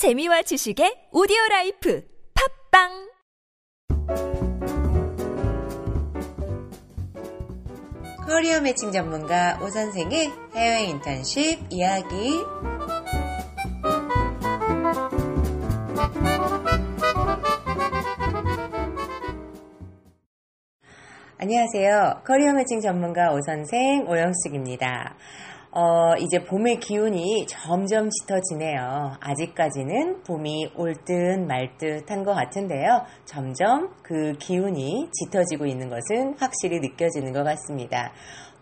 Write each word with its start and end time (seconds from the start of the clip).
재미와 0.00 0.40
지식의 0.40 1.12
오디오 1.12 1.36
라이프 1.50 2.02
팟빵 2.72 2.88
커리어 8.26 8.62
매칭 8.62 8.92
전문가 8.92 9.58
오 9.60 9.68
선생의 9.68 10.32
해외 10.56 10.84
인턴십 10.84 11.66
이야기 11.68 12.40
안녕하세요. 21.36 22.22
커리어 22.24 22.54
매칭 22.54 22.80
전문가 22.80 23.34
오 23.34 23.42
선생 23.42 24.08
오영숙입니다. 24.08 25.18
어, 25.72 26.16
이제 26.18 26.42
봄의 26.44 26.80
기운이 26.80 27.46
점점 27.46 28.08
짙어지네요. 28.10 29.12
아직까지는 29.20 30.24
봄이 30.24 30.72
올 30.76 30.94
듯 31.04 31.38
말 31.38 31.76
듯한 31.78 32.24
것 32.24 32.34
같은데요. 32.34 33.02
점점 33.24 33.90
그 34.02 34.32
기운이 34.32 35.08
짙어지고 35.12 35.66
있는 35.66 35.88
것은 35.88 36.34
확실히 36.38 36.80
느껴지는 36.80 37.32
것 37.32 37.44
같습니다. 37.44 38.12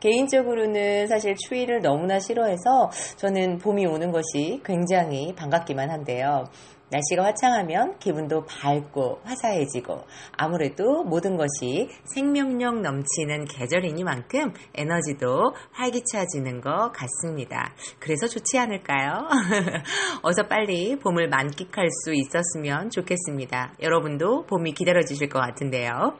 개인적으로는 0.01 1.07
사실 1.09 1.35
추위를 1.35 1.81
너무나 1.81 2.21
싫어해서 2.21 2.91
저는 3.17 3.59
봄이 3.59 3.87
오는 3.87 4.13
것이 4.13 4.61
굉장히 4.65 5.35
반갑기만 5.35 5.91
한데요. 5.91 6.45
날씨가 6.91 7.25
화창하면 7.25 7.99
기분도 7.99 8.45
밝고 8.47 9.21
화사해지고 9.25 10.05
아무래도 10.37 11.05
모든 11.05 11.37
것이 11.37 11.89
생명력 12.05 12.81
넘치는 12.81 13.45
계절이니만큼 13.45 14.53
에너지도 14.75 15.55
활기차지는 15.73 16.61
것 16.61 16.93
같습니다. 16.93 17.75
그래서 17.99 18.27
좋지 18.27 18.59
않을까요? 18.59 19.29
어서 20.23 20.47
빨리 20.49 20.99
봄을 20.99 21.29
만끽할 21.29 21.89
수 22.05 22.15
있었으면 22.15 22.91
좋겠습니다. 22.91 23.75
여러분도 23.83 24.47
봄이 24.47 24.73
기다려 24.73 25.03
주실 25.03 25.29
것 25.29 25.41
같은데요. 25.41 26.17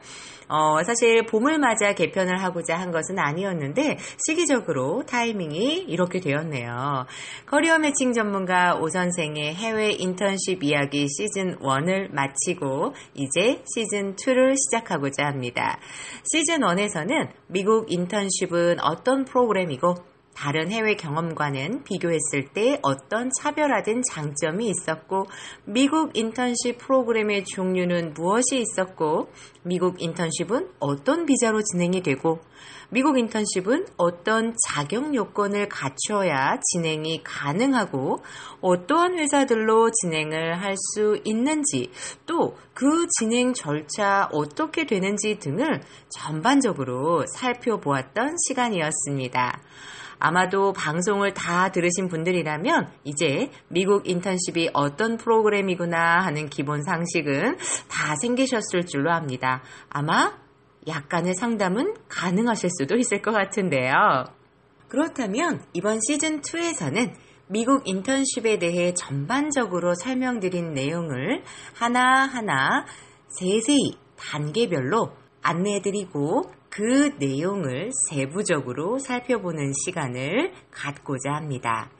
어, 0.51 0.81
사실 0.83 1.27
봄을 1.27 1.59
맞아 1.59 1.93
개편을 1.93 2.41
하고자 2.41 2.75
한 2.75 2.89
것은 2.91 3.19
아니었는데 3.19 3.97
시기적으로 4.25 5.03
타이밍이 5.05 5.85
이렇게 5.87 6.19
되었네요. 6.19 7.05
커리어 7.45 7.77
매칭 7.77 8.13
전문가 8.13 8.75
오 8.75 8.89
선생의 8.89 9.53
해외 9.53 9.91
인턴십 9.91 10.58
이야기 10.63 11.07
시즌 11.07 11.57
1을 11.59 12.13
마치고 12.13 12.93
이제 13.15 13.63
시즌 13.73 14.15
2를 14.15 14.55
시작하고자 14.57 15.25
합니다. 15.25 15.79
시즌 16.23 16.59
1에서는 16.61 17.29
미국 17.47 17.91
인턴십은 17.91 18.79
어떤 18.81 19.25
프로그램이고 19.25 19.95
다른 20.35 20.71
해외 20.71 20.95
경험과는 20.95 21.83
비교했을 21.83 22.47
때 22.53 22.79
어떤 22.81 23.29
차별화된 23.39 24.03
장점이 24.09 24.69
있었고, 24.69 25.25
미국 25.65 26.15
인턴십 26.15 26.77
프로그램의 26.77 27.45
종류는 27.45 28.13
무엇이 28.13 28.59
있었고, 28.59 29.31
미국 29.63 30.01
인턴십은 30.01 30.69
어떤 30.79 31.25
비자로 31.25 31.61
진행이 31.61 32.01
되고, 32.03 32.39
미국 32.91 33.19
인턴십은 33.19 33.85
어떤 33.97 34.55
자격 34.67 35.13
요건을 35.13 35.67
갖춰야 35.69 36.57
진행이 36.71 37.21
가능하고, 37.23 38.23
어떠한 38.61 39.19
회사들로 39.19 39.91
진행을 39.91 40.61
할 40.61 40.75
수 40.95 41.19
있는지, 41.25 41.91
또 42.25 42.55
그 42.79 43.07
진행 43.19 43.53
절차 43.53 44.29
어떻게 44.31 44.85
되는지 44.85 45.37
등을 45.39 45.81
전반적으로 46.09 47.25
살펴보았던 47.35 48.37
시간이었습니다. 48.47 49.59
아마도 50.19 50.73
방송을 50.73 51.33
다 51.33 51.71
들으신 51.71 52.09
분들이라면 52.09 52.91
이제 53.05 53.49
미국 53.69 54.07
인턴십이 54.07 54.71
어떤 54.73 55.17
프로그램이구나 55.17 56.19
하는 56.19 56.49
기본 56.49 56.83
상식은 56.83 57.57
다 57.89 58.15
생기셨을 58.21 58.85
줄로 58.85 59.11
압니다. 59.11 59.63
아마 59.89 60.37
약간의 60.87 61.35
상담은 61.35 61.95
가능하실 62.09 62.69
수도 62.77 62.97
있을 62.97 63.21
것 63.21 63.31
같은데요. 63.31 63.93
그렇다면 64.89 65.61
이번 65.73 65.99
시즌2에서는 65.99 67.13
미국 67.47 67.87
인턴십에 67.87 68.59
대해 68.59 68.93
전반적으로 68.93 69.93
설명드린 69.95 70.73
내용을 70.73 71.43
하나하나 71.73 72.85
세세히 73.29 73.97
단계별로 74.17 75.13
안내해드리고 75.41 76.51
그 76.79 77.11
내용을 77.19 77.91
세부적으로 78.07 78.99
살펴보는 78.99 79.73
시간을 79.83 80.53
갖고자 80.71 81.33
합니다. 81.33 81.91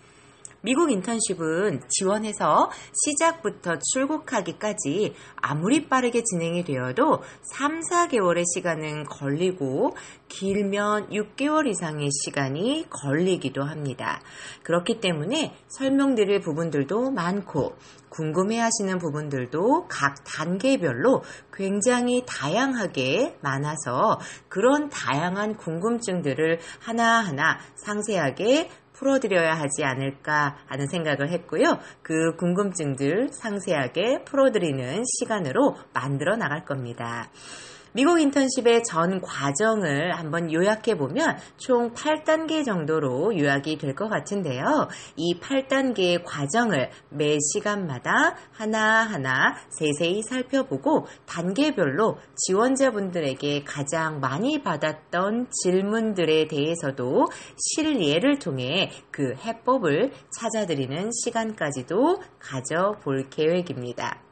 미국 0.61 0.91
인턴십은 0.91 1.83
지원해서 1.87 2.69
시작부터 2.93 3.77
출국하기까지 3.93 5.13
아무리 5.37 5.87
빠르게 5.87 6.23
진행이 6.23 6.65
되어도 6.65 7.21
3, 7.53 7.79
4개월의 7.79 8.43
시간은 8.53 9.05
걸리고 9.05 9.95
길면 10.27 11.11
6개월 11.11 11.67
이상의 11.67 12.09
시간이 12.11 12.87
걸리기도 12.89 13.63
합니다. 13.63 14.21
그렇기 14.63 14.99
때문에 14.99 15.55
설명드릴 15.69 16.41
부분들도 16.41 17.11
많고 17.11 17.75
궁금해 18.09 18.59
하시는 18.59 18.97
부분들도 18.97 19.87
각 19.87 20.23
단계별로 20.25 21.23
굉장히 21.53 22.23
다양하게 22.25 23.37
많아서 23.41 24.19
그런 24.49 24.89
다양한 24.89 25.55
궁금증들을 25.55 26.59
하나하나 26.79 27.59
상세하게 27.75 28.69
풀어드려야 28.99 29.53
하지 29.53 29.83
않을까 29.83 30.57
하는 30.67 30.87
생각을 30.87 31.29
했고요. 31.29 31.79
그 32.03 32.35
궁금증들 32.35 33.29
상세하게 33.31 34.23
풀어드리는 34.25 35.03
시간으로 35.19 35.75
만들어 35.93 36.35
나갈 36.35 36.65
겁니다. 36.65 37.29
미국 37.93 38.21
인턴십의 38.21 38.83
전 38.83 39.19
과정을 39.19 40.17
한번 40.17 40.53
요약해 40.53 40.95
보면 40.95 41.37
총 41.57 41.91
8단계 41.93 42.63
정도로 42.63 43.37
요약이 43.37 43.77
될 43.77 43.89
것 43.95 44.07
같은데요. 44.07 44.87
이 45.15 45.39
8단계의 45.39 46.21
과정을 46.23 46.91
매 47.09 47.37
시간마다 47.53 48.35
하나하나 48.51 49.55
세세히 49.69 50.21
살펴보고 50.21 51.07
단계별로 51.25 52.17
지원자분들에게 52.35 53.63
가장 53.63 54.19
많이 54.19 54.61
받았던 54.61 55.47
질문들에 55.63 56.47
대해서도 56.47 57.25
실예를 57.57 58.37
통해 58.37 58.91
그 59.09 59.33
해법을 59.33 60.11
찾아드리는 60.31 61.09
시간까지도 61.11 62.21
가져볼 62.39 63.29
계획입니다. 63.29 64.28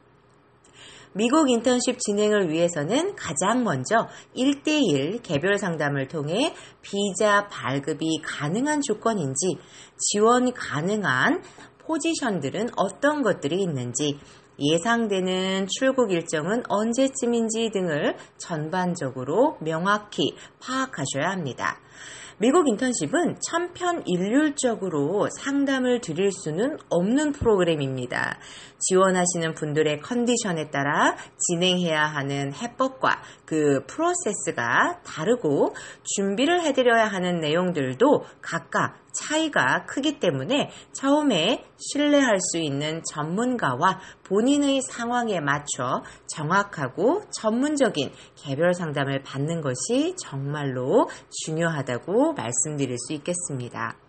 미국 1.12 1.50
인턴십 1.50 1.98
진행을 1.98 2.50
위해서는 2.50 3.16
가장 3.16 3.64
먼저 3.64 4.08
1대1 4.36 5.22
개별 5.22 5.58
상담을 5.58 6.08
통해 6.08 6.54
비자 6.82 7.48
발급이 7.48 8.20
가능한 8.22 8.82
조건인지 8.82 9.58
지원 9.96 10.52
가능한 10.52 11.42
포지션들은 11.78 12.68
어떤 12.76 13.22
것들이 13.22 13.62
있는지 13.62 14.18
예상되는 14.60 15.68
출국 15.78 16.12
일정은 16.12 16.62
언제쯤인지 16.68 17.70
등을 17.72 18.16
전반적으로 18.38 19.56
명확히 19.60 20.34
파악하셔야 20.60 21.30
합니다. 21.30 21.80
미국 22.40 22.68
인턴십은 22.68 23.40
천편일률적으로 23.40 25.28
상담을 25.40 26.00
드릴 26.00 26.30
수는 26.30 26.78
없는 26.88 27.32
프로그램입니다. 27.32 28.38
지원하시는 28.78 29.54
분들의 29.54 29.98
컨디션에 29.98 30.70
따라 30.70 31.16
진행해야 31.36 32.00
하는 32.00 32.52
해법과 32.54 33.22
그 33.44 33.84
프로세스가 33.88 35.00
다르고 35.04 35.74
준비를 36.14 36.62
해드려야 36.62 37.06
하는 37.08 37.40
내용들도 37.40 38.24
각각 38.40 39.00
차이가 39.18 39.84
크기 39.86 40.18
때문에 40.18 40.70
처음에 40.92 41.64
신뢰할 41.76 42.38
수 42.40 42.58
있는 42.58 43.02
전문가와 43.12 44.00
본인의 44.24 44.82
상황에 44.82 45.40
맞춰 45.40 46.02
정확하고 46.28 47.22
전문적인 47.30 48.12
개별 48.36 48.74
상담을 48.74 49.22
받는 49.22 49.60
것이 49.60 50.14
정말로 50.16 51.08
중요하다고 51.44 52.34
말씀드릴 52.34 52.96
수 52.98 53.12
있겠습니다. 53.14 54.07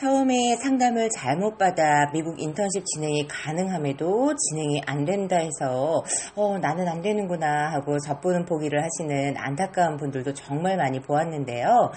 처음에 0.00 0.56
상담을 0.56 1.08
잘못 1.10 1.56
받아 1.56 2.10
미국 2.12 2.40
인턴십 2.40 2.84
진행이 2.84 3.28
가능함에도 3.28 4.34
진행이 4.34 4.82
안 4.86 5.04
된다 5.04 5.36
해서 5.36 6.02
어, 6.34 6.58
나는 6.58 6.88
안 6.88 7.00
되는구나 7.00 7.72
하고 7.72 7.96
접보는 8.00 8.44
포기를 8.44 8.82
하시는 8.82 9.36
안타까운 9.36 9.96
분들도 9.96 10.34
정말 10.34 10.76
많이 10.76 11.00
보았는데요. 11.00 11.92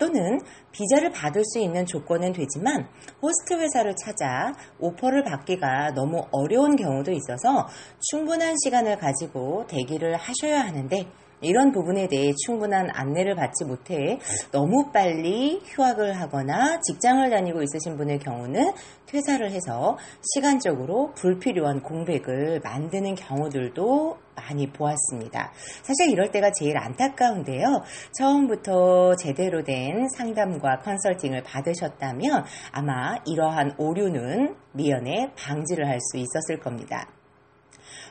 또는 0.00 0.38
비자를 0.72 1.10
받을 1.10 1.44
수 1.44 1.58
있는 1.58 1.84
조건은 1.84 2.32
되지만 2.32 2.88
호스트 3.20 3.60
회사를 3.60 3.94
찾아 3.96 4.52
오퍼를 4.80 5.22
받기가 5.22 5.92
너무 5.94 6.24
어려운 6.32 6.76
경우도 6.76 7.12
있어서 7.12 7.68
충분한 8.10 8.54
시간을 8.64 8.96
가지고 8.96 9.66
대기를 9.66 10.16
하셔야 10.16 10.60
하는데 10.60 11.06
이런 11.42 11.72
부분에 11.72 12.08
대해 12.08 12.32
충분한 12.46 12.88
안내를 12.92 13.34
받지 13.34 13.64
못해 13.64 14.18
너무 14.50 14.90
빨리 14.92 15.60
휴학을 15.64 16.18
하거나 16.18 16.80
직장을 16.80 17.28
다니고 17.28 17.62
있으신 17.62 17.96
분의 17.96 18.20
경우는 18.20 18.72
퇴사를 19.06 19.50
해서 19.50 19.98
시간적으로 20.34 21.12
불필요한 21.14 21.82
공백을 21.82 22.60
만드는 22.64 23.14
경우들도 23.14 24.16
많이 24.34 24.72
보았습니다. 24.72 25.52
사실 25.82 26.10
이럴 26.10 26.30
때가 26.30 26.50
제일 26.52 26.78
안타까운데요. 26.78 27.82
처음부터 28.18 29.16
제대로 29.16 29.62
된 29.62 30.08
상담과 30.16 30.78
컨설팅을 30.78 31.42
받으셨다면 31.42 32.44
아마 32.72 33.16
이러한 33.26 33.74
오류는 33.76 34.54
미연에 34.72 35.32
방지를 35.36 35.86
할 35.86 35.98
수 36.00 36.16
있었을 36.16 36.58
겁니다. 36.58 37.06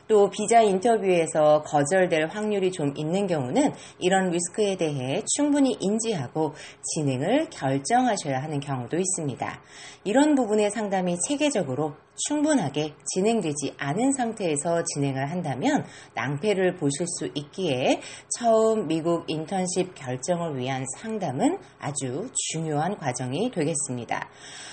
또 0.08 0.30
비자 0.30 0.60
인터뷰에서 0.62 1.62
거절될 1.62 2.28
확률이 2.28 2.70
좀 2.72 2.92
있는 2.96 3.26
경우는 3.26 3.72
이런 3.98 4.30
리스크에 4.30 4.76
대해 4.76 5.22
충분히 5.36 5.76
인지하고 5.80 6.54
진행을 6.94 7.48
결정하셔야 7.50 8.42
하는 8.42 8.60
경우도 8.60 8.98
있습니다. 8.98 9.60
이런 10.04 10.34
부분의 10.34 10.70
상담이 10.70 11.16
체계적으로 11.28 11.94
충분하게 12.28 12.92
진행되지 13.14 13.74
않은 13.78 14.12
상태에서 14.12 14.84
진행을 14.84 15.30
한다면 15.30 15.84
낭패를 16.14 16.76
보실 16.76 17.06
수 17.06 17.30
있기에 17.34 18.00
처음 18.38 18.86
미국 18.86 19.24
인턴십 19.28 19.94
결정을 19.94 20.58
위한 20.58 20.84
상담은 20.98 21.58
아주 21.78 22.28
중요한 22.34 22.98
과정이 22.98 23.50
되겠습니다. 23.50 24.28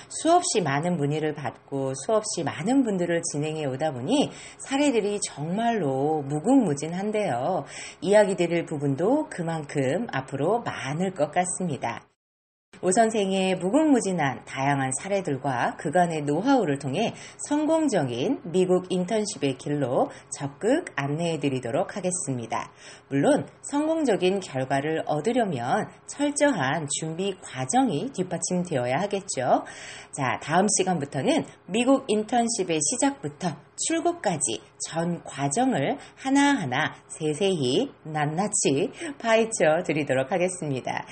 수없이 0.08 0.60
많은 0.60 0.96
문의를 0.96 1.34
받고 1.34 1.94
수없이 1.94 2.42
많은 2.44 2.82
분들을 2.82 3.22
진행해 3.32 3.64
오다 3.64 3.92
보니 3.92 4.30
사례들이 4.58 4.99
정말로 5.22 6.22
무궁무진한데요. 6.22 7.64
이야기 8.00 8.36
드릴 8.36 8.66
부분도 8.66 9.28
그만큼 9.30 10.06
앞으로 10.12 10.60
많을 10.60 11.14
것 11.14 11.30
같습니다. 11.32 12.02
오 12.82 12.90
선생의 12.92 13.56
무궁무진한 13.56 14.44
다양한 14.46 14.90
사례들과 14.98 15.76
그간의 15.76 16.22
노하우를 16.22 16.78
통해 16.78 17.12
성공적인 17.46 18.40
미국 18.44 18.86
인턴십의 18.90 19.58
길로 19.58 20.08
적극 20.38 20.86
안내해 20.96 21.38
드리도록 21.40 21.96
하겠습니다. 21.96 22.72
물론 23.08 23.46
성공적인 23.70 24.40
결과를 24.40 25.02
얻으려면 25.04 25.88
철저한 26.06 26.88
준비 26.98 27.36
과정이 27.42 28.12
뒷받침되어야 28.14 28.96
하겠죠. 29.00 29.64
자, 30.12 30.40
다음 30.42 30.66
시간부터는 30.78 31.44
미국 31.66 32.04
인턴십의 32.08 32.78
시작부터 32.80 33.56
출국까지 33.86 34.60
전 34.86 35.22
과정을 35.24 35.98
하나하나 36.16 36.94
세세히 37.08 37.90
낱낱이 38.04 38.90
파헤쳐 39.18 39.82
드리도록 39.84 40.32
하겠습니다. 40.32 41.06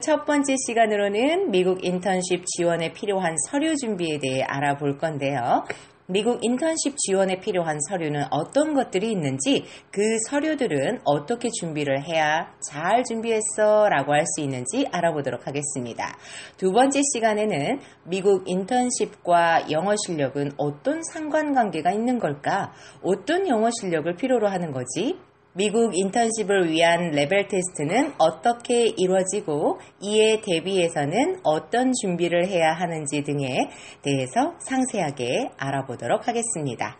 첫 0.00 0.24
번째 0.24 0.54
시간으로는 0.66 1.50
미국 1.50 1.84
인턴십 1.84 2.44
지원에 2.46 2.92
필요한 2.92 3.36
서류 3.48 3.76
준비에 3.76 4.18
대해 4.18 4.42
알아볼 4.42 4.98
건데요. 4.98 5.64
미국 6.06 6.44
인턴십 6.44 6.98
지원에 6.98 7.40
필요한 7.40 7.78
서류는 7.88 8.24
어떤 8.30 8.74
것들이 8.74 9.10
있는지 9.10 9.64
그 9.90 10.02
서류들은 10.28 11.00
어떻게 11.04 11.48
준비를 11.48 12.06
해야 12.06 12.52
잘 12.60 13.02
준비했어 13.04 13.88
라고 13.88 14.12
할 14.12 14.24
수 14.26 14.42
있는지 14.42 14.86
알아보도록 14.90 15.46
하겠습니다. 15.46 16.16
두 16.56 16.72
번째 16.72 17.00
시간에는 17.14 17.78
미국 18.04 18.44
인턴십과 18.46 19.70
영어 19.70 19.94
실력은 20.06 20.52
어떤 20.56 21.02
상관관계가 21.02 21.92
있는 21.92 22.18
걸까? 22.18 22.72
어떤 23.02 23.48
영어 23.48 23.70
실력을 23.80 24.14
필요로 24.16 24.48
하는 24.48 24.72
거지? 24.72 25.18
미국 25.56 25.96
인턴십을 25.96 26.68
위한 26.70 27.12
레벨 27.12 27.46
테스트는 27.46 28.14
어떻게 28.18 28.86
이루어지고 28.86 29.78
이에 30.00 30.40
대비해서는 30.40 31.38
어떤 31.44 31.92
준비를 31.92 32.48
해야 32.48 32.72
하는지 32.72 33.22
등에 33.22 33.70
대해서 34.02 34.54
상세하게 34.58 35.50
알아보도록 35.56 36.26
하겠습니다. 36.26 36.98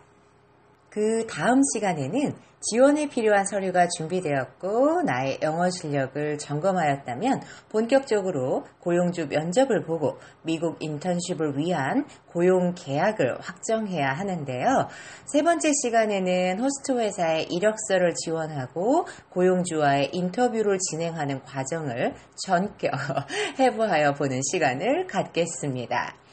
그 0.95 1.27
다음 1.27 1.59
시간에는 1.73 2.33
지원에 2.61 3.09
필요한 3.09 3.45
서류가 3.45 3.89
준비되었고 3.97 5.01
나의 5.01 5.39
영어 5.41 5.69
실력을 5.69 6.37
점검하였다면 6.37 7.41
본격적으로 7.69 8.65
고용주 8.79 9.27
면접을 9.27 9.83
보고 9.83 10.17
미국 10.43 10.77
인턴십을 10.79 11.57
위한 11.57 12.05
고용 12.27 12.73
계약을 12.75 13.39
확정해야 13.41 14.07
하는데요. 14.07 14.87
세 15.25 15.43
번째 15.43 15.69
시간에는 15.83 16.61
호스트 16.61 16.97
회사의 16.97 17.47
이력서를 17.49 18.13
지원하고 18.15 19.05
고용주와의 19.31 20.11
인터뷰를 20.13 20.77
진행하는 20.79 21.43
과정을 21.43 22.13
전격 22.45 22.91
해부하여 23.59 24.13
보는 24.13 24.39
시간을 24.49 25.07
갖겠습니다. 25.07 26.24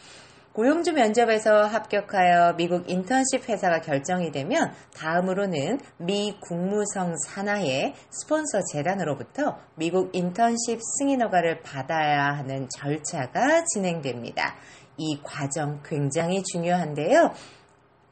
고용주 0.55 0.93
면접에서 0.93 1.65
합격하여 1.65 2.57
미국 2.57 2.91
인턴십 2.91 3.49
회사가 3.49 3.81
결정이 3.81 4.33
되면 4.33 4.71
다음으로는 4.95 5.81
미 5.97 6.37
국무성 6.41 7.15
산하의 7.27 7.95
스폰서 8.11 8.61
재단으로부터 8.71 9.59
미국 9.77 10.15
인턴십 10.15 10.79
승인 10.99 11.23
허가를 11.23 11.63
받아야 11.63 12.37
하는 12.37 12.69
절차가 12.69 13.65
진행됩니다. 13.65 14.57
이 14.99 15.21
과정 15.23 15.81
굉장히 15.83 16.43
중요한데요. 16.43 17.33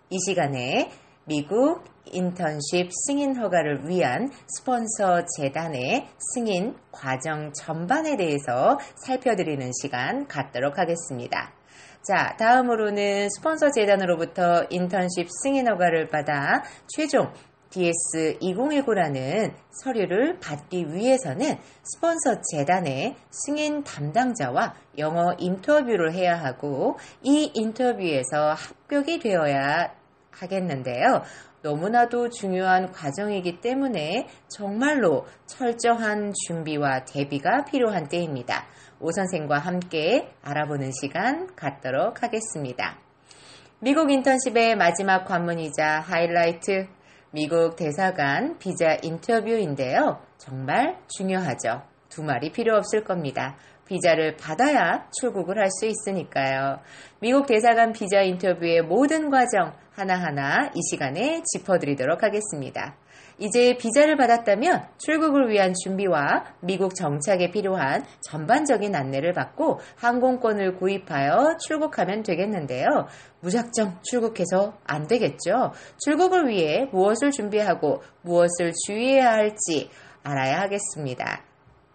이 0.08 0.18
시간에 0.26 0.90
미국 1.26 1.84
인턴십 2.06 2.90
승인 3.06 3.36
허가를 3.36 3.88
위한 3.88 4.30
스폰서 4.46 5.26
재단의 5.36 6.08
승인 6.34 6.74
과정 6.90 7.52
전반에 7.52 8.16
대해서 8.16 8.78
살펴드리는 8.96 9.70
시간 9.80 10.26
갖도록 10.26 10.78
하겠습니다. 10.78 11.52
자, 12.02 12.34
다음으로는 12.38 13.28
스폰서 13.30 13.70
재단으로부터 13.70 14.64
인턴십 14.70 15.28
승인 15.42 15.68
허가를 15.68 16.08
받아 16.08 16.64
최종 16.88 17.32
DS2019라는 17.70 19.52
서류를 19.70 20.40
받기 20.40 20.92
위해서는 20.92 21.58
스폰서 21.82 22.40
재단의 22.50 23.14
승인 23.30 23.84
담당자와 23.84 24.74
영어 24.98 25.34
인터뷰를 25.38 26.12
해야 26.12 26.34
하고 26.34 26.98
이 27.22 27.50
인터뷰에서 27.54 28.54
합격이 28.54 29.20
되어야 29.20 29.99
하겠는데요. 30.32 31.22
너무나도 31.62 32.30
중요한 32.30 32.90
과정이기 32.90 33.60
때문에 33.60 34.26
정말로 34.48 35.26
철저한 35.46 36.32
준비와 36.46 37.04
대비가 37.04 37.64
필요한 37.64 38.08
때입니다. 38.08 38.66
오 38.98 39.10
선생과 39.10 39.58
함께 39.58 40.32
알아보는 40.42 40.90
시간 41.00 41.54
갖도록 41.54 42.22
하겠습니다. 42.22 42.98
미국 43.80 44.10
인턴십의 44.10 44.76
마지막 44.76 45.24
관문이자 45.24 46.00
하이라이트 46.00 46.86
미국 47.32 47.76
대사관 47.76 48.58
비자 48.58 48.96
인터뷰인데요. 49.02 50.20
정말 50.36 50.98
중요하죠. 51.16 51.82
두 52.08 52.22
말이 52.22 52.50
필요 52.50 52.76
없을 52.76 53.04
겁니다. 53.04 53.56
비자를 53.86 54.36
받아야 54.36 55.08
출국을 55.20 55.58
할 55.58 55.68
수 55.70 55.86
있으니까요. 55.86 56.80
미국 57.20 57.46
대사관 57.46 57.92
비자 57.92 58.22
인터뷰의 58.22 58.82
모든 58.82 59.30
과정 59.30 59.72
하나하나 60.00 60.70
이 60.74 60.80
시간에 60.90 61.42
짚어드리도록 61.44 62.22
하겠습니다. 62.22 62.96
이제 63.38 63.76
비자를 63.76 64.16
받았다면 64.16 64.88
출국을 64.98 65.50
위한 65.50 65.74
준비와 65.74 66.44
미국 66.60 66.94
정착에 66.94 67.50
필요한 67.50 68.04
전반적인 68.22 68.94
안내를 68.94 69.32
받고 69.32 69.78
항공권을 69.96 70.76
구입하여 70.76 71.56
출국하면 71.66 72.22
되겠는데요. 72.22 72.86
무작정 73.40 73.98
출국해서 74.02 74.78
안 74.84 75.06
되겠죠. 75.06 75.72
출국을 76.04 76.48
위해 76.48 76.86
무엇을 76.92 77.30
준비하고 77.30 78.02
무엇을 78.22 78.72
주의해야 78.86 79.32
할지 79.32 79.90
알아야 80.22 80.60
하겠습니다. 80.60 81.42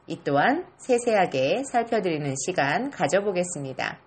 이 0.08 0.20
또한 0.24 0.66
세세하게 0.78 1.64
살펴드리는 1.64 2.34
시간 2.46 2.92
가져보겠습니다. 2.92 4.05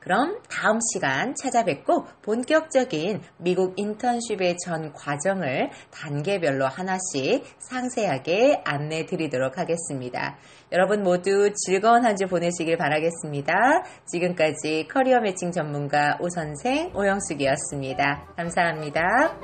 그럼 0.00 0.38
다음 0.48 0.78
시간 0.92 1.34
찾아뵙고 1.34 2.06
본격적인 2.22 3.20
미국 3.38 3.74
인턴십의 3.76 4.56
전 4.64 4.92
과정을 4.92 5.70
단계별로 5.90 6.66
하나씩 6.66 7.44
상세하게 7.58 8.62
안내 8.64 9.04
드리도록 9.06 9.58
하겠습니다. 9.58 10.38
여러분 10.72 11.02
모두 11.02 11.52
즐거운 11.66 12.04
한 12.04 12.20
주 12.20 12.26
보내시길 12.26 12.76
바라겠습니다. 12.76 13.84
지금까지 14.06 14.88
커리어 14.92 15.20
매칭 15.20 15.52
전문가 15.52 16.18
오선생 16.20 16.92
오영숙이었습니다. 16.94 18.34
감사합니다. 18.36 19.38